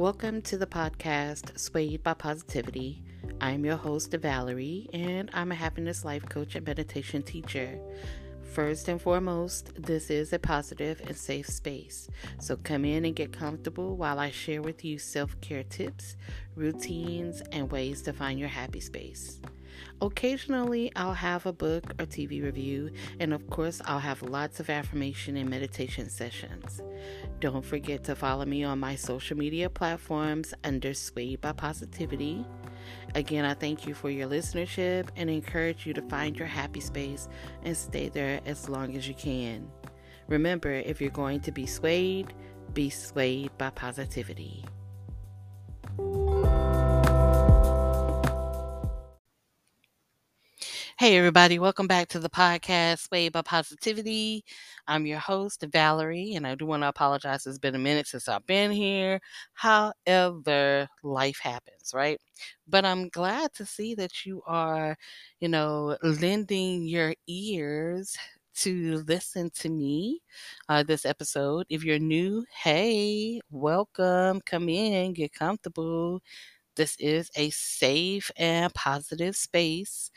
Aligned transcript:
Welcome 0.00 0.40
to 0.44 0.56
the 0.56 0.66
podcast 0.66 1.58
Swayed 1.58 2.02
by 2.02 2.14
Positivity. 2.14 3.02
I'm 3.38 3.66
your 3.66 3.76
host, 3.76 4.12
Valerie, 4.12 4.88
and 4.94 5.30
I'm 5.34 5.52
a 5.52 5.54
happiness 5.54 6.06
life 6.06 6.26
coach 6.26 6.54
and 6.54 6.66
meditation 6.66 7.22
teacher. 7.22 7.78
First 8.54 8.88
and 8.88 8.98
foremost, 8.98 9.72
this 9.76 10.08
is 10.08 10.32
a 10.32 10.38
positive 10.38 11.02
and 11.06 11.14
safe 11.14 11.48
space. 11.48 12.08
So 12.38 12.56
come 12.56 12.86
in 12.86 13.04
and 13.04 13.14
get 13.14 13.34
comfortable 13.34 13.94
while 13.94 14.18
I 14.18 14.30
share 14.30 14.62
with 14.62 14.86
you 14.86 14.98
self 14.98 15.38
care 15.42 15.64
tips, 15.64 16.16
routines, 16.54 17.42
and 17.52 17.70
ways 17.70 18.00
to 18.04 18.14
find 18.14 18.40
your 18.40 18.48
happy 18.48 18.80
space. 18.80 19.38
Occasionally, 20.02 20.90
I'll 20.96 21.12
have 21.12 21.44
a 21.44 21.52
book 21.52 21.90
or 21.98 22.06
TV 22.06 22.42
review, 22.42 22.90
and 23.18 23.34
of 23.34 23.46
course, 23.50 23.82
I'll 23.84 23.98
have 23.98 24.22
lots 24.22 24.58
of 24.58 24.70
affirmation 24.70 25.36
and 25.36 25.50
meditation 25.50 26.08
sessions. 26.08 26.80
Don't 27.40 27.64
forget 27.64 28.02
to 28.04 28.14
follow 28.14 28.46
me 28.46 28.64
on 28.64 28.78
my 28.78 28.94
social 28.94 29.36
media 29.36 29.68
platforms 29.68 30.54
under 30.64 30.94
Swayed 30.94 31.42
by 31.42 31.52
Positivity. 31.52 32.46
Again, 33.14 33.44
I 33.44 33.52
thank 33.52 33.86
you 33.86 33.92
for 33.92 34.08
your 34.08 34.26
listenership 34.26 35.08
and 35.16 35.28
encourage 35.28 35.84
you 35.84 35.92
to 35.92 36.02
find 36.02 36.34
your 36.34 36.48
happy 36.48 36.80
space 36.80 37.28
and 37.62 37.76
stay 37.76 38.08
there 38.08 38.40
as 38.46 38.70
long 38.70 38.96
as 38.96 39.06
you 39.06 39.14
can. 39.14 39.70
Remember, 40.28 40.70
if 40.70 41.02
you're 41.02 41.10
going 41.10 41.40
to 41.40 41.52
be 41.52 41.66
swayed, 41.66 42.32
be 42.72 42.88
swayed 42.88 43.50
by 43.58 43.68
positivity. 43.68 44.64
Hey, 51.00 51.16
everybody, 51.16 51.58
welcome 51.58 51.86
back 51.86 52.08
to 52.08 52.18
the 52.18 52.28
podcast, 52.28 53.08
Swayed 53.08 53.32
by 53.32 53.40
Positivity. 53.40 54.44
I'm 54.86 55.06
your 55.06 55.18
host, 55.18 55.64
Valerie, 55.72 56.34
and 56.34 56.46
I 56.46 56.54
do 56.54 56.66
want 56.66 56.82
to 56.82 56.88
apologize. 56.88 57.46
It's 57.46 57.56
been 57.56 57.74
a 57.74 57.78
minute 57.78 58.06
since 58.06 58.28
I've 58.28 58.44
been 58.46 58.70
here. 58.70 59.18
However, 59.54 60.86
life 61.02 61.38
happens, 61.42 61.92
right? 61.94 62.20
But 62.68 62.84
I'm 62.84 63.08
glad 63.08 63.50
to 63.54 63.64
see 63.64 63.94
that 63.94 64.26
you 64.26 64.42
are, 64.46 64.94
you 65.40 65.48
know, 65.48 65.96
lending 66.02 66.82
your 66.86 67.14
ears 67.26 68.14
to 68.56 69.02
listen 69.08 69.48
to 69.54 69.70
me 69.70 70.20
uh, 70.68 70.82
this 70.82 71.06
episode. 71.06 71.64
If 71.70 71.82
you're 71.82 71.98
new, 71.98 72.44
hey, 72.62 73.40
welcome. 73.50 74.42
Come 74.44 74.68
in, 74.68 75.14
get 75.14 75.32
comfortable. 75.32 76.20
This 76.76 76.96
is 76.98 77.30
a 77.36 77.50
safe 77.50 78.30
and 78.36 78.72
positive 78.74 79.36
space 79.36 80.10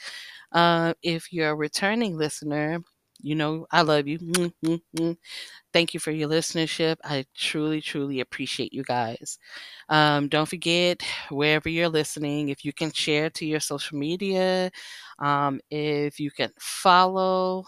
uh, 0.51 0.93
if 1.03 1.31
you're 1.33 1.49
a 1.51 1.55
returning 1.55 2.17
listener, 2.17 2.79
you 3.21 3.35
know, 3.35 3.65
I 3.71 3.81
love 3.83 4.07
you. 4.07 4.19
Thank 5.73 5.93
you 5.93 5.99
for 5.99 6.11
your 6.11 6.29
listenership. 6.29 6.97
I 7.03 7.25
truly, 7.35 7.81
truly 7.81 8.19
appreciate 8.19 8.73
you 8.73 8.83
guys. 8.83 9.39
Um, 9.89 10.27
don't 10.27 10.47
forget, 10.49 11.01
wherever 11.29 11.69
you're 11.69 11.89
listening, 11.89 12.49
if 12.49 12.65
you 12.65 12.73
can 12.73 12.91
share 12.91 13.29
to 13.31 13.45
your 13.45 13.59
social 13.59 13.97
media, 13.97 14.71
um, 15.19 15.59
if 15.71 16.19
you 16.19 16.31
can 16.31 16.51
follow, 16.59 17.65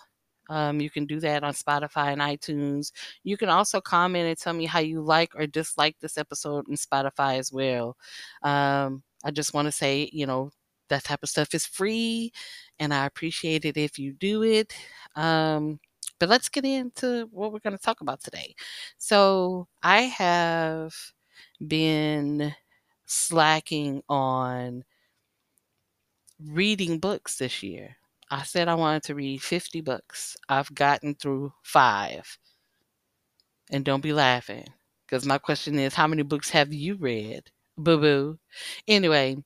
um, 0.49 0.79
you 0.79 0.89
can 0.89 1.05
do 1.05 1.19
that 1.21 1.43
on 1.43 1.53
Spotify 1.53 2.13
and 2.13 2.21
iTunes. 2.21 2.91
You 3.23 3.37
can 3.37 3.49
also 3.49 3.81
comment 3.81 4.27
and 4.27 4.37
tell 4.37 4.53
me 4.53 4.65
how 4.65 4.79
you 4.79 5.01
like 5.01 5.35
or 5.35 5.47
dislike 5.47 5.97
this 5.99 6.17
episode 6.17 6.67
in 6.67 6.75
Spotify 6.75 7.39
as 7.39 7.51
well. 7.51 7.97
Um, 8.43 9.03
I 9.23 9.31
just 9.31 9.53
want 9.53 9.67
to 9.67 9.71
say, 9.71 10.09
you 10.13 10.25
know, 10.27 10.51
that 10.89 11.03
type 11.03 11.23
of 11.23 11.29
stuff 11.29 11.53
is 11.53 11.65
free 11.65 12.31
and 12.79 12.93
I 12.93 13.05
appreciate 13.05 13.65
it 13.65 13.77
if 13.77 13.97
you 13.97 14.13
do 14.13 14.43
it. 14.43 14.73
Um, 15.15 15.79
but 16.19 16.29
let's 16.29 16.49
get 16.49 16.65
into 16.65 17.27
what 17.31 17.51
we're 17.51 17.59
going 17.59 17.77
to 17.77 17.83
talk 17.83 18.01
about 18.01 18.21
today. 18.21 18.55
So, 18.97 19.67
I 19.83 20.01
have 20.03 20.93
been 21.67 22.55
slacking 23.05 24.01
on 24.09 24.83
reading 26.39 26.99
books 26.99 27.37
this 27.37 27.63
year. 27.63 27.97
I 28.31 28.43
said 28.43 28.67
I 28.67 28.75
wanted 28.75 29.03
to 29.03 29.15
read 29.15 29.41
50 29.41 29.81
books. 29.81 30.35
I've 30.49 30.73
gotten 30.73 31.15
through 31.15 31.53
five. 31.63 32.37
And 33.71 33.83
don't 33.83 34.01
be 34.01 34.13
laughing, 34.13 34.65
because 35.05 35.25
my 35.25 35.37
question 35.37 35.79
is 35.79 35.93
how 35.95 36.07
many 36.07 36.23
books 36.23 36.49
have 36.51 36.71
you 36.73 36.95
read? 36.95 37.49
Boo 37.77 37.99
boo. 37.99 38.39
Anyway, 38.87 39.37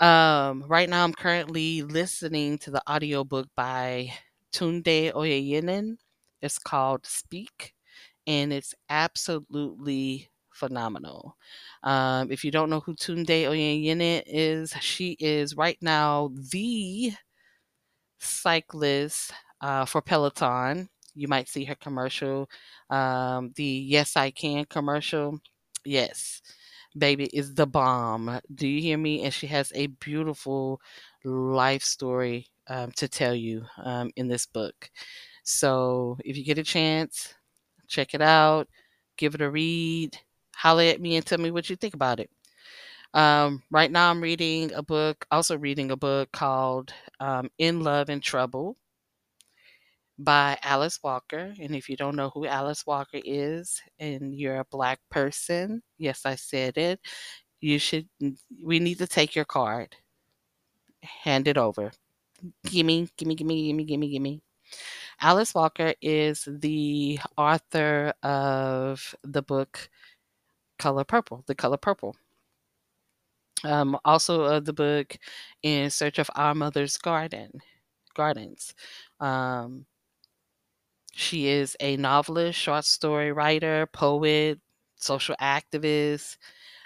um, 0.00 0.64
right 0.66 0.88
now, 0.88 1.04
I'm 1.04 1.12
currently 1.12 1.82
listening 1.82 2.58
to 2.58 2.70
the 2.70 2.82
audiobook 2.90 3.48
by 3.54 4.12
Tunde 4.52 5.12
Oyeneyin. 5.12 5.96
It's 6.40 6.58
called 6.58 7.04
Speak, 7.06 7.74
and 8.26 8.52
it's 8.52 8.74
absolutely 8.88 10.30
phenomenal. 10.54 11.36
Um, 11.82 12.30
if 12.32 12.44
you 12.44 12.50
don't 12.50 12.70
know 12.70 12.80
who 12.80 12.94
Tunde 12.94 13.26
Oyeneyin 13.26 14.22
is, 14.26 14.74
she 14.80 15.16
is 15.20 15.56
right 15.56 15.78
now 15.82 16.30
the 16.50 17.12
cyclist 18.20 19.32
uh, 19.60 19.84
for 19.84 20.02
Peloton. 20.02 20.88
You 21.14 21.28
might 21.28 21.48
see 21.48 21.64
her 21.64 21.74
commercial, 21.74 22.48
um, 22.88 23.52
the 23.56 23.64
Yes 23.64 24.16
I 24.16 24.30
Can 24.30 24.64
commercial. 24.66 25.40
Yes 25.84 26.40
baby 26.96 27.26
is 27.32 27.54
the 27.54 27.66
bomb. 27.66 28.40
Do 28.54 28.66
you 28.66 28.80
hear 28.80 28.98
me? 28.98 29.22
And 29.24 29.32
she 29.32 29.46
has 29.48 29.72
a 29.74 29.88
beautiful 29.88 30.80
life 31.24 31.82
story 31.82 32.46
um, 32.68 32.90
to 32.92 33.08
tell 33.08 33.34
you 33.34 33.64
um, 33.84 34.10
in 34.16 34.28
this 34.28 34.46
book. 34.46 34.90
So 35.44 36.18
if 36.24 36.36
you 36.36 36.44
get 36.44 36.58
a 36.58 36.62
chance, 36.62 37.34
check 37.88 38.14
it 38.14 38.22
out, 38.22 38.68
give 39.16 39.34
it 39.34 39.40
a 39.40 39.50
read, 39.50 40.16
holler 40.54 40.84
at 40.84 41.00
me 41.00 41.16
and 41.16 41.24
tell 41.24 41.38
me 41.38 41.50
what 41.50 41.70
you 41.70 41.76
think 41.76 41.94
about 41.94 42.20
it. 42.20 42.30
Um, 43.12 43.62
right 43.70 43.90
now, 43.90 44.10
I'm 44.10 44.20
reading 44.20 44.72
a 44.72 44.82
book, 44.82 45.26
also 45.30 45.58
reading 45.58 45.90
a 45.90 45.96
book 45.96 46.30
called 46.32 46.92
um, 47.18 47.50
In 47.58 47.80
Love 47.82 48.08
and 48.08 48.22
Trouble 48.22 48.76
by 50.18 50.58
Alice 50.62 51.00
Walker. 51.02 51.54
And 51.60 51.74
if 51.74 51.88
you 51.88 51.96
don't 51.96 52.14
know 52.14 52.30
who 52.30 52.46
Alice 52.46 52.86
Walker 52.86 53.20
is 53.24 53.80
and 53.98 54.34
you're 54.34 54.60
a 54.60 54.64
black 54.66 55.00
person, 55.10 55.82
yes, 55.98 56.24
I 56.24 56.36
said 56.36 56.78
it, 56.78 57.00
you 57.60 57.78
should, 57.78 58.08
we 58.62 58.78
need 58.78 58.98
to 58.98 59.06
take 59.06 59.34
your 59.34 59.44
card, 59.44 59.96
hand 61.02 61.48
it 61.48 61.58
over. 61.58 61.90
Gimme, 62.64 63.08
gimme, 63.16 63.34
gimme, 63.34 63.66
gimme, 63.66 63.84
gimme, 63.84 64.08
gimme. 64.08 64.42
Alice 65.20 65.54
Walker 65.54 65.94
is 66.00 66.46
the 66.48 67.18
author 67.36 68.12
of 68.22 69.14
the 69.24 69.42
book 69.42 69.90
Color 70.78 71.04
Purple, 71.04 71.44
The 71.46 71.54
Color 71.54 71.76
Purple. 71.76 72.16
Um, 73.64 73.98
also 74.04 74.42
of 74.44 74.64
the 74.64 74.72
book 74.72 75.16
In 75.62 75.90
Search 75.90 76.18
of 76.18 76.30
Our 76.34 76.54
Mother's 76.54 76.96
Garden, 76.96 77.60
Gardens. 78.14 78.74
Um, 79.20 79.86
she 81.12 81.46
is 81.48 81.76
a 81.80 81.96
novelist, 81.96 82.58
short 82.58 82.84
story 82.84 83.32
writer, 83.32 83.86
poet, 83.86 84.60
social 84.96 85.36
activist. 85.40 86.36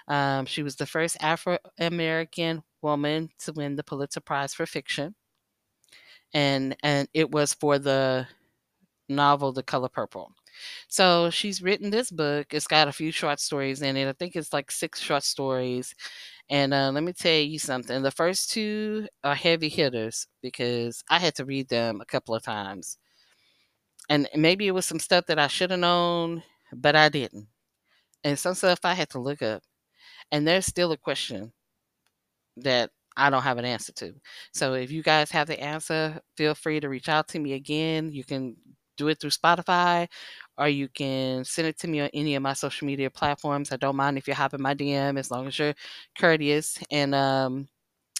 Um, 0.07 0.45
she 0.45 0.63
was 0.63 0.75
the 0.77 0.85
first 0.87 1.17
Afro 1.21 1.59
American 1.79 2.63
woman 2.81 3.29
to 3.39 3.53
win 3.53 3.75
the 3.75 3.83
Pulitzer 3.83 4.21
Prize 4.21 4.53
for 4.53 4.65
fiction, 4.65 5.15
and 6.33 6.75
and 6.83 7.07
it 7.13 7.31
was 7.31 7.53
for 7.53 7.79
the 7.79 8.27
novel 9.09 9.53
The 9.53 9.63
Color 9.63 9.89
Purple. 9.89 10.33
So 10.89 11.29
she's 11.31 11.61
written 11.61 11.89
this 11.91 12.11
book. 12.11 12.53
It's 12.53 12.67
got 12.67 12.87
a 12.87 12.93
few 12.93 13.11
short 13.11 13.39
stories 13.39 13.81
in 13.81 13.97
it. 13.97 14.07
I 14.09 14.13
think 14.13 14.35
it's 14.35 14.53
like 14.53 14.71
six 14.71 15.01
short 15.01 15.23
stories. 15.23 15.95
And 16.49 16.73
uh, 16.73 16.91
let 16.91 17.03
me 17.03 17.13
tell 17.13 17.39
you 17.41 17.59
something. 17.59 18.01
The 18.03 18.11
first 18.11 18.51
two 18.51 19.07
are 19.23 19.35
heavy 19.35 19.69
hitters 19.69 20.27
because 20.41 21.03
I 21.09 21.19
had 21.19 21.35
to 21.35 21.45
read 21.45 21.69
them 21.69 22.01
a 22.01 22.05
couple 22.05 22.35
of 22.35 22.43
times 22.43 22.97
and 24.09 24.27
maybe 24.35 24.67
it 24.67 24.71
was 24.71 24.85
some 24.85 24.99
stuff 24.99 25.25
that 25.27 25.39
I 25.39 25.47
should 25.47 25.71
have 25.71 25.79
known, 25.79 26.43
but 26.73 26.95
I 26.95 27.09
didn't. 27.09 27.47
And 28.23 28.39
some 28.39 28.55
stuff 28.55 28.79
I 28.83 28.93
had 28.95 29.09
to 29.11 29.19
look 29.19 29.41
up. 29.41 29.63
And 30.31 30.47
there's 30.47 30.65
still 30.65 30.91
a 30.91 30.97
question 30.97 31.53
that 32.57 32.89
I 33.17 33.29
don't 33.29 33.43
have 33.43 33.57
an 33.57 33.65
answer 33.65 33.93
to. 33.93 34.13
So 34.53 34.73
if 34.73 34.91
you 34.91 35.03
guys 35.03 35.31
have 35.31 35.47
the 35.47 35.59
answer, 35.61 36.19
feel 36.37 36.55
free 36.55 36.79
to 36.79 36.89
reach 36.89 37.09
out 37.09 37.27
to 37.29 37.39
me 37.39 37.53
again. 37.53 38.11
You 38.11 38.23
can 38.23 38.55
do 38.97 39.07
it 39.09 39.19
through 39.19 39.31
Spotify 39.31 40.07
or 40.57 40.67
you 40.69 40.87
can 40.89 41.43
send 41.45 41.67
it 41.67 41.77
to 41.79 41.87
me 41.87 42.01
on 42.01 42.09
any 42.13 42.35
of 42.35 42.43
my 42.43 42.53
social 42.53 42.87
media 42.87 43.09
platforms. 43.09 43.71
I 43.71 43.77
don't 43.77 43.95
mind 43.95 44.17
if 44.17 44.27
you 44.27 44.33
hop 44.33 44.53
in 44.53 44.61
my 44.61 44.73
DM 44.73 45.17
as 45.17 45.31
long 45.31 45.47
as 45.47 45.57
you're 45.59 45.75
courteous 46.17 46.79
and 46.91 47.13
um, 47.15 47.67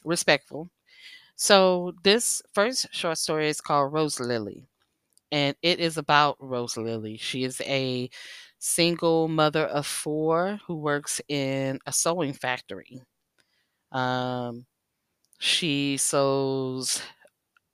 respectful. 0.06 0.70
So 1.36 1.94
this 2.04 2.42
first 2.54 2.88
short 2.94 3.18
story 3.18 3.50
is 3.50 3.62
called 3.62 3.94
Roselily 3.94 4.68
and 5.32 5.56
it 5.62 5.80
is 5.80 5.98
about 5.98 6.38
Roselily. 6.40 7.18
She 7.18 7.44
is 7.44 7.62
a 7.62 8.10
single 8.60 9.28
mother 9.28 9.66
of 9.66 9.86
four 9.88 10.60
who 10.68 10.76
works 10.76 11.22
in 11.30 11.80
a 11.86 11.92
sewing 11.94 12.34
factory. 12.34 13.02
Um, 13.92 14.66
she 15.40 15.98
sews 15.98 17.02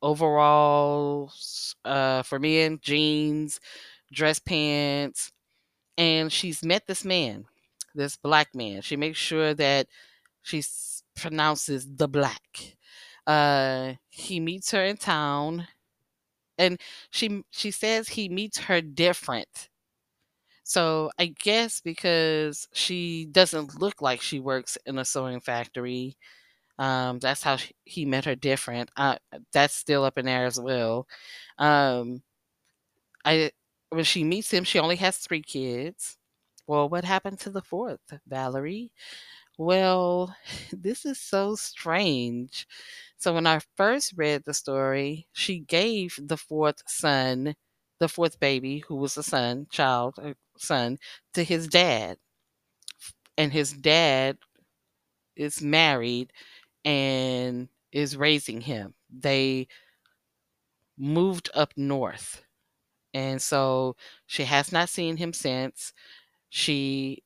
overalls 0.01 1.75
uh, 1.85 2.23
for 2.23 2.39
men, 2.39 2.79
jeans, 2.81 3.59
dress 4.11 4.39
pants, 4.39 5.31
and 5.97 6.31
she's 6.31 6.63
met 6.63 6.87
this 6.87 7.05
man. 7.05 7.45
this 7.95 8.17
black 8.17 8.55
man. 8.55 8.81
She 8.81 8.95
makes 8.97 9.19
sure 9.19 9.53
that 9.55 9.87
she 10.43 10.63
pronounces 11.15 11.87
the 11.97 12.07
black. 12.07 12.77
Uh, 13.27 13.93
he 14.09 14.39
meets 14.39 14.71
her 14.71 14.83
in 14.83 14.97
town, 14.97 15.67
and 16.57 16.79
she 17.11 17.43
she 17.51 17.71
says 17.71 18.09
he 18.09 18.29
meets 18.29 18.59
her 18.59 18.81
different. 18.81 19.69
So 20.63 21.11
I 21.19 21.27
guess 21.27 21.81
because 21.81 22.67
she 22.73 23.25
doesn't 23.25 23.79
look 23.79 24.01
like 24.01 24.21
she 24.21 24.39
works 24.39 24.77
in 24.85 24.97
a 24.99 25.05
sewing 25.05 25.39
factory, 25.41 26.17
um, 26.79 27.19
that's 27.19 27.43
how 27.43 27.57
sh- 27.57 27.73
he 27.85 28.05
met 28.05 28.25
her 28.25 28.35
different. 28.35 28.91
Uh, 28.97 29.17
that's 29.53 29.75
still 29.75 30.05
up 30.05 30.17
in 30.19 30.25
there 30.25 30.45
as 30.45 30.59
well. 30.59 31.07
Um, 31.59 32.23
I 33.25 33.51
when 33.91 34.05
she 34.05 34.23
meets 34.25 34.51
him, 34.51 34.65
she 34.65 34.79
only 34.79 34.97
has 34.97 35.17
three 35.19 35.43
kids. 35.43 36.17
Well, 36.67 36.89
what 36.89 37.05
happened 37.05 37.39
to 37.41 37.51
the 37.51 37.61
fourth, 37.63 38.01
Valerie? 38.27 38.91
Well, 39.57 40.35
this 40.73 41.05
is 41.05 41.19
so 41.19 41.55
strange. 41.55 42.67
So 43.17 43.33
when 43.33 43.47
I 43.47 43.61
first 43.77 44.13
read 44.17 44.43
the 44.45 44.53
story, 44.55 45.27
she 45.33 45.59
gave 45.59 46.19
the 46.21 46.37
fourth 46.37 46.83
son, 46.87 47.55
the 47.99 48.09
fourth 48.09 48.39
baby, 48.39 48.79
who 48.87 48.95
was 48.95 49.17
a 49.17 49.23
son, 49.23 49.67
child, 49.71 50.15
a 50.19 50.35
son, 50.57 50.99
to 51.33 51.43
his 51.43 51.67
dad. 51.67 52.17
And 53.37 53.51
his 53.51 53.73
dad 53.73 54.37
is 55.35 55.61
married 55.61 56.31
and 56.85 57.69
is 57.91 58.17
raising 58.17 58.61
him. 58.61 58.95
They 59.09 59.67
moved 60.97 61.49
up 61.53 61.73
north. 61.75 62.45
And 63.13 63.41
so 63.41 63.95
she 64.27 64.43
has 64.45 64.71
not 64.71 64.89
seen 64.89 65.17
him 65.17 65.33
since. 65.33 65.93
She 66.49 67.23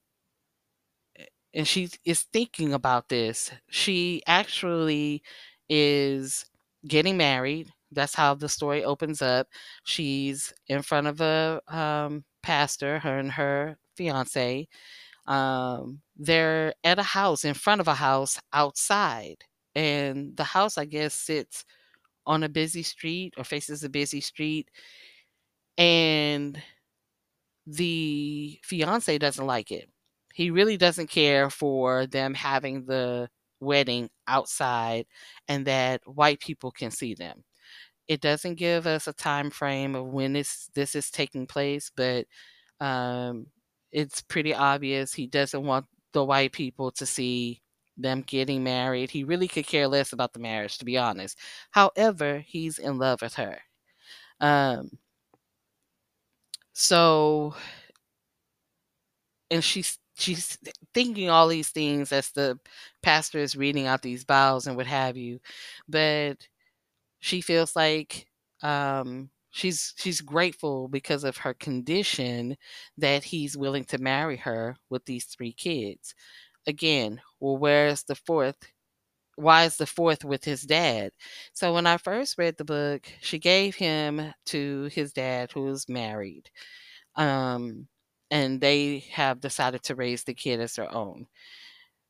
and 1.54 1.68
she 1.68 1.90
is 2.04 2.24
thinking 2.24 2.74
about 2.74 3.10
this. 3.10 3.52
She 3.70 4.22
actually 4.28 5.24
is 5.70 6.46
getting 6.88 7.18
married. 7.18 7.70
That's 7.92 8.16
how 8.16 8.34
the 8.36 8.50
story 8.50 8.84
opens 8.84 9.22
up. 9.22 9.48
She's 9.86 10.54
in 10.68 10.82
front 10.82 11.08
of 11.08 11.22
a 11.22 11.62
um, 11.68 12.26
pastor, 12.44 13.00
her 13.00 13.18
and 13.20 13.32
her 13.32 13.78
fiance. 13.96 14.68
Um, 15.28 16.02
they're 16.18 16.74
at 16.84 17.00
a 17.00 17.04
house, 17.04 17.46
in 17.46 17.54
front 17.56 17.82
of 17.82 17.88
a 17.88 17.96
house 17.96 18.40
outside. 18.54 19.38
And 19.76 20.36
the 20.38 20.44
house, 20.46 20.78
I 20.78 20.86
guess, 20.86 21.14
sits 21.16 21.66
on 22.26 22.44
a 22.44 22.50
busy 22.50 22.84
street 22.84 23.34
or 23.38 23.44
faces 23.44 23.84
a 23.84 23.90
busy 23.90 24.22
street. 24.22 24.70
And 25.78 26.62
the 27.68 28.60
fiance 28.64 29.18
doesn't 29.18 29.46
like 29.46 29.72
it. 29.72 29.90
He 30.34 30.52
really 30.52 30.78
doesn't 30.78 31.10
care 31.10 31.50
for 31.50 32.06
them 32.08 32.34
having 32.34 32.86
the 32.86 33.30
wedding 33.60 34.10
outside 34.28 35.06
and 35.48 35.66
that 35.66 36.02
white 36.06 36.40
people 36.40 36.72
can 36.72 36.92
see 36.92 37.14
them. 37.16 37.44
It 38.08 38.22
doesn't 38.22 38.56
give 38.56 38.88
us 38.88 39.08
a 39.08 39.14
time 39.14 39.52
frame 39.52 39.96
of 39.96 40.08
when 40.08 40.34
this 40.34 40.70
this 40.76 40.96
is 40.96 41.12
taking 41.12 41.48
place, 41.48 41.92
but 41.96 42.28
um, 42.82 43.48
it's 43.92 44.22
pretty 44.22 44.54
obvious 44.56 45.14
he 45.14 45.28
doesn't 45.28 45.64
want 45.66 45.86
the 46.14 46.24
white 46.26 46.54
people 46.54 46.92
to 46.94 47.06
see 47.06 47.62
them 47.98 48.22
getting 48.24 48.64
married. 48.64 49.12
He 49.12 49.24
really 49.26 49.48
could 49.48 49.68
care 49.68 49.88
less 49.88 50.14
about 50.14 50.34
the 50.34 50.40
marriage, 50.40 50.78
to 50.80 50.86
be 50.86 50.98
honest. 50.98 51.38
However, 51.72 52.40
he's 52.40 52.80
in 52.80 52.98
love 53.00 53.22
with 53.22 53.36
her. 53.36 53.60
Um, 54.42 54.92
so 56.76 57.56
and 59.52 59.64
she's 59.64 59.98
she's 60.18 60.58
thinking 60.94 61.30
all 61.30 61.48
these 61.48 61.70
things 61.70 62.12
as 62.12 62.32
the 62.32 62.60
pastor 63.04 63.40
is 63.40 63.56
reading 63.56 63.86
out 63.88 64.02
these 64.02 64.24
vows 64.24 64.68
and 64.68 64.76
what 64.78 64.88
have 64.88 65.18
you 65.18 65.40
but 65.88 66.36
she 67.20 67.42
feels 67.42 67.76
like 67.76 68.28
um 68.64 69.30
she's 69.52 69.94
she's 69.98 70.22
grateful 70.22 70.90
because 70.90 71.24
of 71.26 71.38
her 71.38 71.54
condition 71.56 72.58
that 72.98 73.24
he's 73.26 73.58
willing 73.58 73.86
to 73.86 74.00
marry 74.00 74.38
her 74.38 74.76
with 74.90 75.06
these 75.06 75.26
three 75.26 75.54
kids. 75.54 76.16
Again 76.68 77.22
well 77.40 77.58
where's 77.58 78.04
the 78.04 78.16
fourth 78.16 78.58
why 79.36 79.66
is 79.66 79.78
the 79.78 79.86
fourth 79.86 80.24
with 80.26 80.44
his 80.44 80.62
dad 80.64 81.12
so 81.54 81.74
when 81.74 81.86
i 81.88 81.98
first 81.98 82.38
read 82.38 82.56
the 82.58 82.66
book 82.66 83.08
she 83.22 83.40
gave 83.40 83.76
him 83.76 84.34
to 84.46 84.86
his 84.94 85.12
dad 85.14 85.52
who's 85.52 85.90
married 85.90 86.50
um 87.16 87.88
and 88.32 88.62
they 88.62 89.00
have 89.12 89.40
decided 89.42 89.84
to 89.84 89.96
raise 89.96 90.24
the 90.24 90.34
kid 90.34 90.60
as 90.60 90.76
their 90.76 90.94
own. 90.94 91.28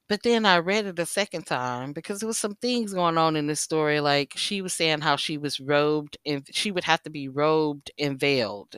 But 0.08 0.24
then 0.24 0.46
I 0.46 0.58
read 0.60 0.86
it 0.86 1.00
a 1.00 1.06
second 1.06 1.46
time 1.48 1.94
because 1.94 2.20
there 2.20 2.28
was 2.28 2.38
some 2.38 2.56
things 2.56 2.94
going 2.94 3.18
on 3.18 3.36
in 3.36 3.48
this 3.48 3.62
story. 3.62 4.00
Like 4.00 4.34
she 4.38 4.62
was 4.62 4.74
saying 4.74 5.02
how 5.02 5.16
she 5.16 5.38
was 5.38 5.60
robed 5.60 6.18
and 6.26 6.48
she 6.52 6.72
would 6.72 6.84
have 6.86 7.02
to 7.04 7.10
be 7.10 7.28
robed 7.28 7.92
and 8.00 8.20
veiled. 8.20 8.76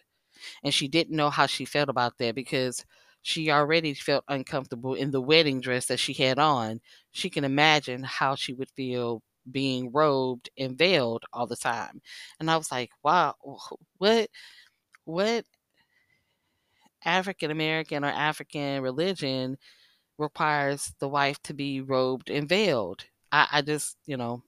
And 0.64 0.74
she 0.74 0.88
didn't 0.88 1.16
know 1.18 1.30
how 1.32 1.48
she 1.48 1.66
felt 1.66 1.90
about 1.90 2.18
that 2.20 2.36
because 2.36 2.86
she 3.22 3.52
already 3.52 3.94
felt 3.94 4.24
uncomfortable 4.28 4.94
in 4.96 5.12
the 5.12 5.22
wedding 5.22 5.62
dress 5.62 5.88
that 5.88 6.00
she 6.00 6.14
had 6.14 6.40
on. 6.40 6.81
She 7.12 7.30
can 7.30 7.44
imagine 7.44 8.04
how 8.04 8.36
she 8.36 8.54
would 8.54 8.69
feel 8.72 9.22
being 9.52 9.92
robed 9.92 10.50
and 10.58 10.78
veiled 10.78 11.24
all 11.34 11.48
the 11.48 11.56
time. 11.56 12.02
And 12.40 12.50
I 12.52 12.58
was 12.58 12.72
like, 12.72 12.92
wow, 13.04 13.36
what 13.98 14.30
what 15.06 15.46
African 17.06 17.50
American 17.52 18.04
or 18.04 18.10
African 18.10 18.81
religion 18.84 19.58
requires 20.18 20.94
the 21.00 21.10
wife 21.10 21.42
to 21.44 21.54
be 21.54 21.81
robed 21.81 22.30
and 22.30 22.50
veiled. 22.50 23.06
I, 23.31 23.48
I 23.54 23.62
just, 23.64 23.98
you 24.08 24.18
know, 24.18 24.44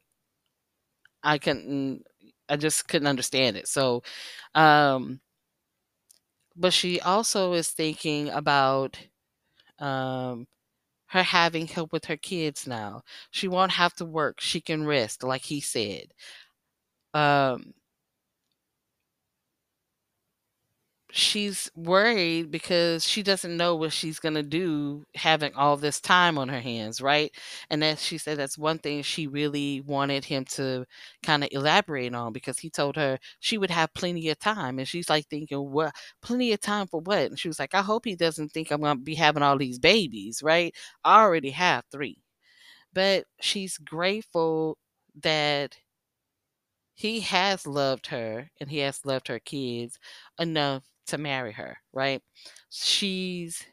I 1.24 1.38
couldn't, 1.38 2.04
I 2.48 2.56
just 2.58 2.88
couldn't 2.88 3.08
understand 3.08 3.58
it. 3.58 3.68
So, 3.68 4.04
um, 4.56 5.22
but 6.60 6.74
she 6.74 7.02
also 7.02 7.54
is 7.54 7.70
thinking 7.72 8.30
about 8.30 9.00
um, 9.80 10.48
her 11.08 11.24
having 11.24 11.68
help 11.68 11.94
with 11.94 12.06
her 12.06 12.18
kids 12.18 12.68
now. 12.68 13.04
She 13.32 13.48
won't 13.50 13.74
have 13.74 13.96
to 13.96 14.06
work. 14.06 14.42
She 14.42 14.62
can 14.62 14.86
rest, 14.86 15.24
like 15.24 15.44
he 15.44 15.62
said. 15.62 16.14
Um, 17.14 17.74
she's 21.12 21.72
worried 21.76 22.52
because 22.52 23.06
she 23.08 23.24
doesn't 23.24 23.58
know 23.58 23.76
what 23.76 23.92
she's 23.92 24.20
going 24.20 24.36
to 24.36 24.44
do 24.44 25.06
having 25.16 25.54
all 25.56 25.76
this 25.76 26.00
time 26.00 26.38
on 26.38 26.50
her 26.50 26.60
hands, 26.62 27.02
right? 27.02 27.32
And 27.70 27.82
that 27.82 27.98
she 28.00 28.18
said 28.20 28.38
that's 28.38 28.58
one 28.58 28.78
thing 28.80 29.02
she 29.02 29.26
really 29.28 29.82
wanted 29.82 30.24
him 30.26 30.46
to 30.52 30.86
kind 31.24 31.44
of 31.44 31.50
elaborate 31.52 32.14
on 32.14 32.32
because 32.34 32.60
he 32.60 32.70
told 32.70 32.96
her 32.96 33.18
she 33.40 33.58
would 33.58 33.72
have 33.72 33.94
plenty 33.96 34.30
of 34.30 34.40
time. 34.40 34.78
And 34.80 34.88
she's 34.88 35.10
like 35.10 35.28
thinking, 35.28 35.58
what, 35.72 35.94
plenty 36.22 36.54
of 36.54 36.62
time 36.62 36.86
for 36.88 37.02
what? 37.02 37.20
And 37.20 37.40
she 37.40 37.48
was 37.48 37.60
like, 37.60 37.74
I 37.74 37.82
hope 37.82 38.06
he 38.06 38.16
doesn't 38.16 38.50
think 38.52 38.70
I'm 38.72 38.82
going 38.82 38.98
to 38.98 39.04
be 39.04 39.16
having 39.16 39.42
all 39.44 39.58
these 39.58 39.80
babies, 39.80 40.44
right? 40.44 40.76
I 41.04 41.22
already 41.24 41.52
have 41.52 41.86
three. 41.92 42.22
But 42.94 43.26
she's 43.42 43.78
grateful 43.78 44.78
that 45.24 45.78
he 46.94 47.22
has 47.22 47.66
loved 47.66 48.08
her 48.08 48.52
and 48.60 48.70
he 48.70 48.80
has 48.80 49.06
loved 49.06 49.28
her 49.28 49.40
kids 49.40 49.98
enough 50.38 50.84
to 51.10 51.18
marry 51.18 51.54
her, 51.54 51.78
right? 51.94 52.22
She's 52.70 53.66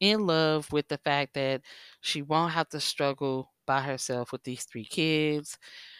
in 0.00 0.26
love 0.26 0.70
with 0.72 0.88
the 0.88 0.98
fact 0.98 1.34
that 1.34 1.62
she 2.00 2.22
won't 2.22 2.52
have 2.52 2.68
to 2.70 2.80
struggle 2.80 3.52
by 3.66 3.80
herself 3.80 4.32
with 4.32 4.42
these 4.44 4.64
three 4.64 4.84
kids. 4.84 5.58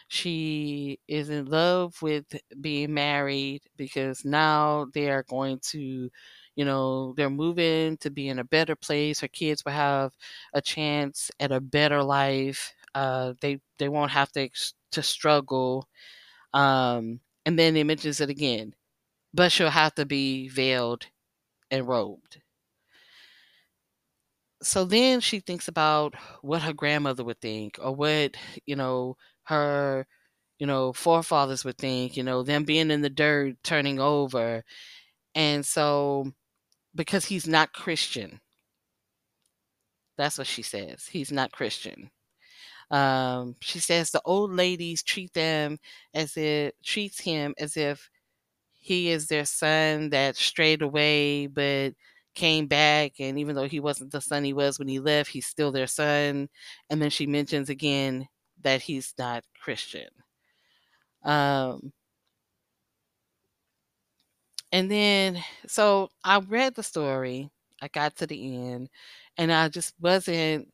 She 0.09 1.01
is 1.09 1.31
in 1.31 1.47
love 1.47 2.01
with 2.03 2.27
being 2.61 2.93
married 2.93 3.63
because 3.77 4.25
now 4.25 4.87
they 4.93 5.09
are 5.11 5.23
going 5.23 5.61
to, 5.71 6.11
you 6.57 6.65
know, 6.65 7.15
they're 7.17 7.31
moving 7.31 7.97
to 7.99 8.11
be 8.11 8.29
in 8.29 8.39
a 8.39 8.45
better 8.45 8.77
place. 8.77 9.21
Her 9.21 9.29
kids 9.29 9.65
will 9.65 9.73
have 9.73 10.13
a 10.53 10.61
chance 10.61 11.31
at 11.41 11.53
a 11.53 11.61
better 11.61 12.03
life. 12.03 12.75
Uh, 12.95 13.35
they 13.41 13.61
they 13.79 13.89
won't 13.89 14.11
have 14.13 14.31
to 14.33 14.49
to 14.93 15.03
struggle 15.03 15.89
um, 16.53 17.21
and 17.47 17.59
then 17.59 17.77
it 17.77 17.85
mentions 17.85 18.21
it 18.21 18.31
again, 18.31 18.75
but 19.35 19.53
she'll 19.53 19.71
have 19.71 19.95
to 19.97 20.07
be 20.07 20.49
veiled 20.49 21.07
and 21.71 21.89
robed. 21.89 22.41
So 24.63 24.85
then 24.85 25.21
she 25.21 25.41
thinks 25.41 25.69
about 25.69 26.15
what 26.43 26.63
her 26.63 26.73
grandmother 26.73 27.25
would 27.25 27.41
think, 27.41 27.79
or 27.83 27.95
what, 27.95 28.37
you 28.67 28.77
know, 28.77 29.17
her, 29.45 30.07
you 30.59 30.67
know, 30.67 30.93
forefathers 30.93 31.65
would 31.65 31.79
think, 31.79 32.17
you 32.17 32.23
know, 32.23 32.43
them 32.43 32.65
being 32.65 32.91
in 32.91 33.03
the 33.03 33.11
dirt, 33.11 33.57
turning 33.65 34.01
over. 34.01 34.65
And 35.35 35.67
so, 35.67 36.33
because 36.95 37.27
he's 37.27 37.49
not 37.49 37.73
Christian, 37.75 38.41
that's 40.17 40.39
what 40.39 40.47
she 40.47 40.63
says. 40.63 41.07
He's 41.07 41.33
not 41.33 41.53
Christian. 41.53 42.11
Um, 42.91 43.57
she 43.61 43.81
says 43.81 44.11
the 44.11 44.23
old 44.25 44.53
ladies 44.53 45.03
treat 45.03 45.33
them 45.35 45.79
as 46.15 46.37
if 46.37 46.73
treats 46.85 47.21
him 47.21 47.55
as 47.59 47.77
if 47.77 48.09
he 48.85 49.11
is 49.11 49.29
their 49.29 49.47
son 49.47 50.11
that 50.11 50.37
strayed 50.37 50.83
away, 50.83 51.47
but 51.47 51.95
came 52.35 52.67
back 52.67 53.13
and 53.21 53.39
even 53.39 53.55
though 53.57 53.69
he 53.69 53.81
wasn't 53.81 54.11
the 54.13 54.21
son 54.21 54.45
he 54.45 54.53
was 54.53 54.79
when 54.79 54.89
he 54.89 55.01
left, 55.01 55.31
he's 55.31 55.47
still 55.47 55.73
their 55.73 55.87
son. 55.87 56.49
And 56.91 57.01
then 57.01 57.11
she 57.11 57.27
mentions 57.27 57.71
again 57.71 58.29
that 58.63 58.83
he's 58.83 59.15
not 59.19 59.45
Christian. 59.63 60.09
Um 61.25 61.93
and 64.73 64.91
then 64.91 65.43
so 65.67 66.11
I 66.25 66.39
read 66.41 66.75
the 66.75 66.83
story, 66.83 67.51
I 67.83 67.89
got 67.89 68.17
to 68.17 68.27
the 68.27 68.57
end, 68.57 68.89
and 69.39 69.53
I 69.53 69.69
just 69.69 69.95
wasn't 70.01 70.69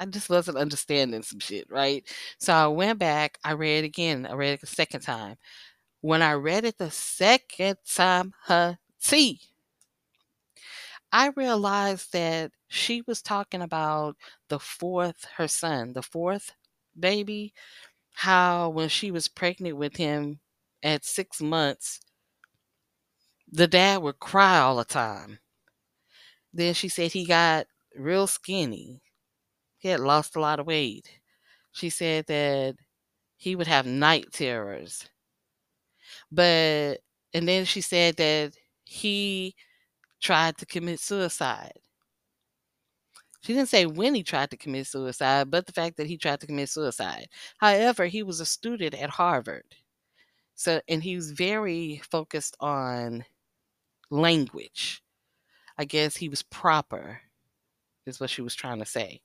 I 0.00 0.06
just 0.06 0.30
wasn't 0.30 0.58
understanding 0.58 1.22
some 1.22 1.40
shit, 1.40 1.66
right? 1.70 2.04
So 2.38 2.52
I 2.54 2.66
went 2.68 2.98
back, 2.98 3.38
I 3.44 3.52
read 3.52 3.84
again, 3.84 4.26
I 4.26 4.34
read 4.34 4.54
it 4.54 4.62
a 4.64 4.66
second 4.66 5.02
time. 5.02 5.36
When 6.04 6.20
I 6.20 6.34
read 6.34 6.66
it 6.66 6.76
the 6.76 6.90
second 6.90 7.78
time, 7.86 8.34
huh, 8.42 8.74
see, 8.98 9.40
I 11.10 11.28
realized 11.28 12.12
that 12.12 12.52
she 12.68 13.00
was 13.06 13.22
talking 13.22 13.62
about 13.62 14.18
the 14.48 14.58
fourth, 14.58 15.24
her 15.38 15.48
son, 15.48 15.94
the 15.94 16.02
fourth 16.02 16.52
baby, 17.00 17.54
how 18.12 18.68
when 18.68 18.90
she 18.90 19.10
was 19.10 19.28
pregnant 19.28 19.78
with 19.78 19.96
him 19.96 20.40
at 20.82 21.06
six 21.06 21.40
months, 21.40 22.00
the 23.50 23.66
dad 23.66 24.02
would 24.02 24.18
cry 24.18 24.58
all 24.58 24.76
the 24.76 24.84
time. 24.84 25.38
Then 26.52 26.74
she 26.74 26.88
said 26.88 27.12
he 27.12 27.24
got 27.24 27.66
real 27.96 28.26
skinny. 28.26 29.00
He 29.78 29.88
had 29.88 30.00
lost 30.00 30.36
a 30.36 30.40
lot 30.40 30.60
of 30.60 30.66
weight. 30.66 31.20
She 31.72 31.90
said 31.90 32.26
that 32.26 32.76
he 33.36 33.56
would 33.56 33.68
have 33.68 33.86
night 33.86 34.32
terrors. 34.32 35.08
But, 36.34 37.00
and 37.32 37.46
then 37.46 37.64
she 37.64 37.80
said 37.80 38.16
that 38.16 38.54
he 38.84 39.54
tried 40.20 40.58
to 40.58 40.66
commit 40.66 41.00
suicide. 41.00 41.78
She 43.42 43.52
didn't 43.52 43.68
say 43.68 43.84
when 43.84 44.14
he 44.14 44.22
tried 44.22 44.50
to 44.50 44.56
commit 44.56 44.86
suicide, 44.86 45.50
but 45.50 45.66
the 45.66 45.72
fact 45.72 45.98
that 45.98 46.06
he 46.06 46.16
tried 46.16 46.40
to 46.40 46.46
commit 46.46 46.70
suicide. 46.70 47.28
However, 47.58 48.06
he 48.06 48.22
was 48.22 48.40
a 48.40 48.46
student 48.46 48.94
at 48.94 49.10
Harvard. 49.10 49.64
So, 50.54 50.80
and 50.88 51.02
he 51.02 51.14
was 51.14 51.30
very 51.30 52.00
focused 52.10 52.56
on 52.60 53.24
language. 54.10 55.02
I 55.76 55.84
guess 55.84 56.16
he 56.16 56.28
was 56.28 56.42
proper, 56.42 57.20
is 58.06 58.18
what 58.18 58.30
she 58.30 58.40
was 58.40 58.54
trying 58.54 58.78
to 58.78 58.86
say. 58.86 59.20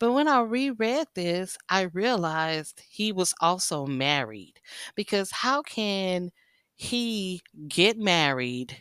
But 0.00 0.12
when 0.14 0.26
I 0.26 0.40
reread 0.40 1.06
this, 1.14 1.56
I 1.68 1.82
realized 1.82 2.82
he 2.90 3.12
was 3.12 3.34
also 3.40 3.86
married. 3.86 4.54
Because 4.96 5.30
how 5.30 5.62
can 5.62 6.32
he 6.76 7.42
get 7.68 7.96
married 7.98 8.78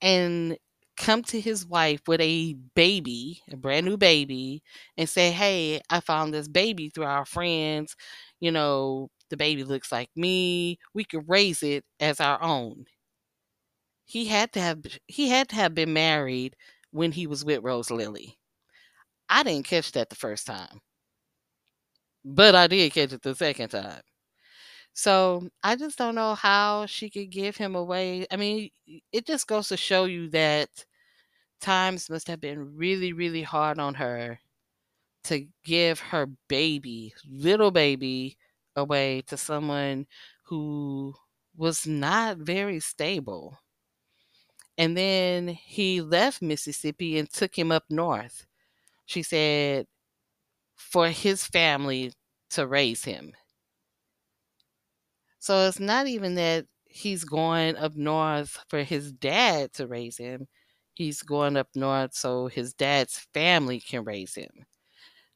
and 0.00 0.56
come 0.96 1.22
to 1.22 1.40
his 1.40 1.64
wife 1.66 2.00
with 2.08 2.20
a 2.20 2.54
baby, 2.74 3.40
a 3.50 3.56
brand 3.56 3.86
new 3.86 3.96
baby, 3.96 4.62
and 4.96 5.08
say, 5.08 5.30
Hey, 5.30 5.80
I 5.90 6.00
found 6.00 6.34
this 6.34 6.48
baby 6.48 6.90
through 6.90 7.04
our 7.04 7.24
friends. 7.24 7.96
You 8.40 8.50
know, 8.50 9.10
the 9.30 9.36
baby 9.36 9.64
looks 9.64 9.92
like 9.92 10.10
me. 10.16 10.78
We 10.94 11.04
could 11.04 11.28
raise 11.28 11.62
it 11.62 11.84
as 12.00 12.20
our 12.20 12.42
own. 12.42 12.86
He 14.06 14.24
had 14.24 14.52
to 14.54 14.60
have 14.60 14.84
he 15.06 15.28
had 15.28 15.50
to 15.50 15.54
have 15.54 15.72
been 15.72 15.92
married 15.92 16.56
when 16.90 17.12
he 17.12 17.28
was 17.28 17.44
with 17.44 17.62
Roselily. 17.62 18.37
I 19.28 19.42
didn't 19.42 19.66
catch 19.66 19.92
that 19.92 20.10
the 20.10 20.16
first 20.16 20.46
time. 20.46 20.80
But 22.24 22.54
I 22.54 22.66
did 22.66 22.92
catch 22.92 23.12
it 23.12 23.22
the 23.22 23.34
second 23.34 23.70
time. 23.70 24.02
So 24.92 25.48
I 25.62 25.76
just 25.76 25.96
don't 25.98 26.16
know 26.16 26.34
how 26.34 26.86
she 26.86 27.08
could 27.10 27.30
give 27.30 27.56
him 27.56 27.76
away. 27.76 28.26
I 28.32 28.36
mean, 28.36 28.70
it 29.12 29.26
just 29.26 29.46
goes 29.46 29.68
to 29.68 29.76
show 29.76 30.06
you 30.06 30.28
that 30.30 30.68
times 31.60 32.10
must 32.10 32.28
have 32.28 32.40
been 32.40 32.76
really, 32.76 33.12
really 33.12 33.42
hard 33.42 33.78
on 33.78 33.94
her 33.94 34.40
to 35.24 35.46
give 35.64 36.00
her 36.00 36.26
baby, 36.48 37.14
little 37.30 37.70
baby, 37.70 38.36
away 38.76 39.22
to 39.28 39.36
someone 39.36 40.06
who 40.44 41.14
was 41.56 41.86
not 41.86 42.38
very 42.38 42.80
stable. 42.80 43.58
And 44.78 44.96
then 44.96 45.48
he 45.48 46.00
left 46.00 46.42
Mississippi 46.42 47.18
and 47.18 47.30
took 47.30 47.56
him 47.56 47.70
up 47.70 47.84
north. 47.90 48.47
She 49.08 49.22
said, 49.22 49.86
for 50.76 51.08
his 51.08 51.44
family 51.44 52.12
to 52.50 52.66
raise 52.66 53.04
him. 53.04 53.32
So 55.38 55.66
it's 55.66 55.80
not 55.80 56.06
even 56.06 56.34
that 56.34 56.66
he's 56.84 57.24
going 57.24 57.76
up 57.76 57.96
north 57.96 58.58
for 58.68 58.82
his 58.82 59.12
dad 59.12 59.72
to 59.74 59.86
raise 59.86 60.18
him. 60.18 60.46
He's 60.94 61.22
going 61.22 61.56
up 61.56 61.68
north 61.74 62.14
so 62.14 62.48
his 62.48 62.74
dad's 62.74 63.26
family 63.32 63.80
can 63.80 64.04
raise 64.04 64.34
him. 64.34 64.66